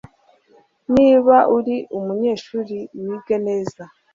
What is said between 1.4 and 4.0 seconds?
uri umunyeshuri wige neza